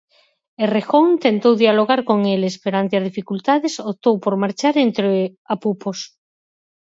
Errejón 0.65 1.05
tentou 1.25 1.53
dialogar 1.63 2.01
con 2.09 2.19
eles, 2.35 2.53
pero 2.63 2.75
ante 2.77 2.93
as 2.95 3.05
dificultades, 3.09 3.73
optou 3.91 4.15
por 4.23 4.33
marchar 4.43 4.75
entre 4.85 5.07
apupos. 5.55 5.97